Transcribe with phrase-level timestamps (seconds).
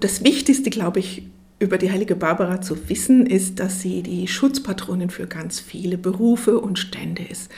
[0.00, 1.24] Das Wichtigste, glaube ich,
[1.58, 6.60] über die heilige Barbara zu wissen, ist, dass sie die Schutzpatronin für ganz viele Berufe
[6.60, 7.50] und Stände ist.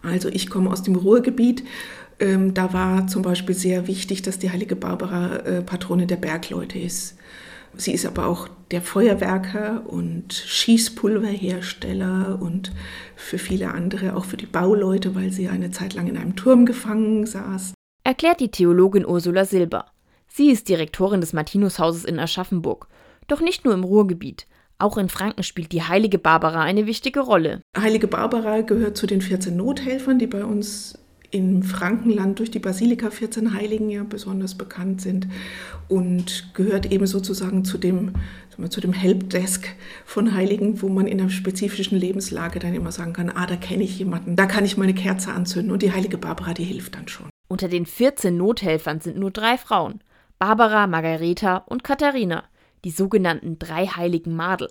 [0.00, 1.64] Also ich komme aus dem Ruhrgebiet.
[2.20, 6.78] Ähm, da war zum Beispiel sehr wichtig, dass die heilige Barbara äh, Patronin der Bergleute
[6.78, 7.16] ist.
[7.76, 12.70] Sie ist aber auch der Feuerwerker und Schießpulverhersteller und
[13.16, 16.66] für viele andere, auch für die Bauleute, weil sie eine Zeit lang in einem Turm
[16.66, 17.74] gefangen saß.
[18.04, 19.86] Erklärt die Theologin Ursula Silber.
[20.32, 22.86] Sie ist Direktorin des Martinushauses in Aschaffenburg.
[23.26, 24.46] Doch nicht nur im Ruhrgebiet.
[24.78, 27.62] Auch in Franken spielt die heilige Barbara eine wichtige Rolle.
[27.76, 30.96] Heilige Barbara gehört zu den 14 Nothelfern, die bei uns
[31.32, 35.28] im Frankenland durch die Basilika 14 Heiligen ja besonders bekannt sind
[35.88, 38.12] und gehört eben sozusagen zu dem,
[38.56, 39.68] wir, zu dem Helpdesk
[40.04, 43.84] von Heiligen, wo man in einer spezifischen Lebenslage dann immer sagen kann, ah, da kenne
[43.84, 47.08] ich jemanden, da kann ich meine Kerze anzünden und die heilige Barbara, die hilft dann
[47.08, 47.28] schon.
[47.48, 50.00] Unter den 14 Nothelfern sind nur drei Frauen,
[50.40, 52.44] Barbara, Margareta und Katharina,
[52.86, 54.70] die sogenannten drei heiligen Madel.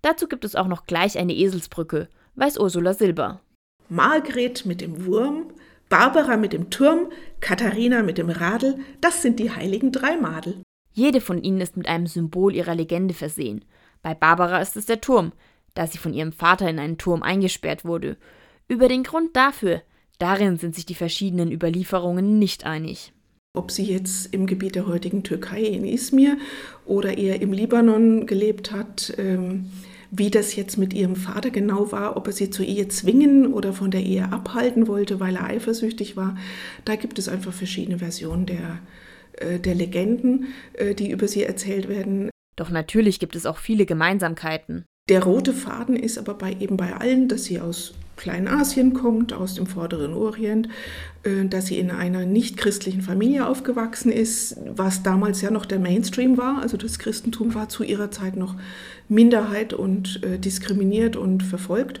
[0.00, 3.42] Dazu gibt es auch noch gleich eine Eselsbrücke, weiß Ursula Silber.
[3.90, 5.52] Margret mit dem Wurm,
[5.90, 10.62] Barbara mit dem Turm, Katharina mit dem Radl, das sind die heiligen drei Madel.
[10.94, 13.66] Jede von ihnen ist mit einem Symbol ihrer Legende versehen.
[14.00, 15.32] Bei Barbara ist es der Turm,
[15.74, 18.16] da sie von ihrem Vater in einen Turm eingesperrt wurde.
[18.66, 19.82] Über den Grund dafür,
[20.16, 23.12] darin sind sich die verschiedenen Überlieferungen nicht einig.
[23.54, 26.38] Ob sie jetzt im Gebiet der heutigen Türkei in Izmir
[26.86, 29.66] oder eher im Libanon gelebt hat, ähm,
[30.10, 33.74] wie das jetzt mit ihrem Vater genau war, ob er sie zur Ehe zwingen oder
[33.74, 36.38] von der Ehe abhalten wollte, weil er eifersüchtig war,
[36.86, 38.78] da gibt es einfach verschiedene Versionen der,
[39.34, 42.30] äh, der Legenden, äh, die über sie erzählt werden.
[42.56, 44.86] Doch natürlich gibt es auch viele Gemeinsamkeiten.
[45.10, 49.54] Der rote Faden ist aber bei, eben bei allen, dass sie aus Kleinasien kommt, aus
[49.54, 50.68] dem vorderen Orient,
[51.24, 56.38] äh, dass sie in einer nicht-christlichen Familie aufgewachsen ist, was damals ja noch der Mainstream
[56.38, 56.62] war.
[56.62, 58.54] Also das Christentum war zu ihrer Zeit noch
[59.08, 62.00] Minderheit und äh, diskriminiert und verfolgt.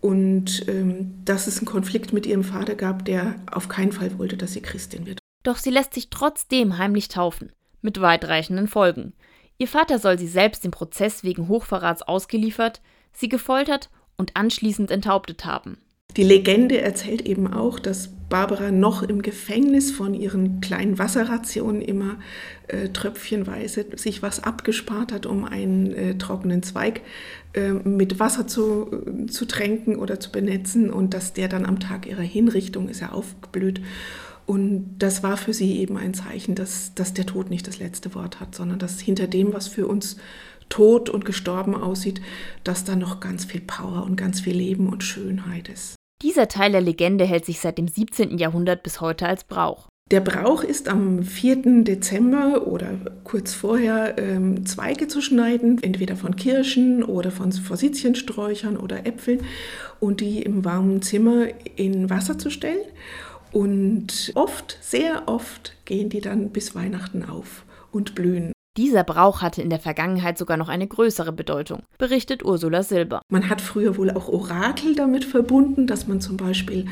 [0.00, 4.38] Und ähm, dass es einen Konflikt mit ihrem Vater gab, der auf keinen Fall wollte,
[4.38, 5.18] dass sie Christin wird.
[5.42, 7.52] Doch sie lässt sich trotzdem heimlich taufen,
[7.82, 9.12] mit weitreichenden Folgen.
[9.58, 12.80] Ihr Vater soll sie selbst im Prozess wegen Hochverrats ausgeliefert,
[13.12, 15.78] sie gefoltert und anschließend enthauptet haben.
[16.16, 22.16] Die Legende erzählt eben auch, dass Barbara noch im Gefängnis von ihren kleinen Wasserrationen immer
[22.68, 27.00] äh, tröpfchenweise sich was abgespart hat, um einen äh, trockenen Zweig
[27.52, 31.80] äh, mit Wasser zu, äh, zu tränken oder zu benetzen und dass der dann am
[31.80, 33.80] Tag ihrer Hinrichtung ist er aufgeblüht.
[34.46, 38.14] Und das war für sie eben ein Zeichen, dass, dass der Tod nicht das letzte
[38.14, 40.16] Wort hat, sondern dass hinter dem, was für uns
[40.68, 42.20] tot und gestorben aussieht,
[42.64, 45.96] dass da noch ganz viel Power und ganz viel Leben und Schönheit ist.
[46.22, 48.38] Dieser Teil der Legende hält sich seit dem 17.
[48.38, 49.88] Jahrhundert bis heute als Brauch.
[50.10, 51.82] Der Brauch ist am 4.
[51.82, 59.06] Dezember oder kurz vorher ähm, Zweige zu schneiden, entweder von Kirschen oder von Forsythiensträuchern oder
[59.06, 59.40] Äpfeln
[60.00, 61.46] und die im warmen Zimmer
[61.76, 62.84] in Wasser zu stellen.
[63.50, 68.52] Und oft, sehr oft gehen die dann bis Weihnachten auf und blühen.
[68.76, 73.22] Dieser Brauch hatte in der Vergangenheit sogar noch eine größere Bedeutung, berichtet Ursula Silber.
[73.28, 76.86] Man hat früher wohl auch Orakel damit verbunden, dass man zum Beispiel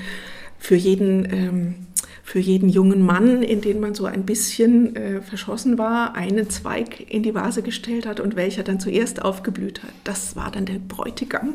[0.58, 1.74] für jeden, ähm,
[2.22, 7.12] für jeden jungen Mann, in den man so ein bisschen äh, verschossen war, einen Zweig
[7.12, 9.92] in die Vase gestellt hat und welcher dann zuerst aufgeblüht hat.
[10.04, 11.50] Das war dann der Bräutigam.